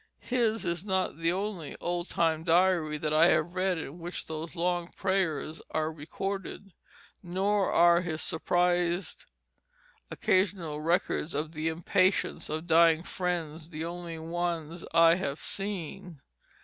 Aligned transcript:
His 0.21 0.65
is 0.65 0.83
not 0.83 1.19
the 1.19 1.31
only 1.31 1.75
old 1.79 2.09
time 2.09 2.43
diary 2.43 2.97
that 2.97 3.13
I 3.13 3.27
have 3.27 3.53
read 3.53 3.77
in 3.77 3.99
which 3.99 4.25
those 4.25 4.55
long 4.55 4.87
prayers 4.97 5.61
are 5.69 5.91
recorded, 5.91 6.73
nor 7.21 7.71
are 7.71 8.01
his 8.01 8.19
surprised 8.23 9.27
occasional 10.09 10.81
records 10.81 11.35
of 11.35 11.51
the 11.51 11.67
impatience 11.67 12.49
of 12.49 12.65
dying 12.65 13.03
friends 13.03 13.69
the 13.69 13.85
only 13.85 14.17
ones 14.17 14.83
I 14.91 15.17
have 15.17 15.39
seen. 15.39 16.19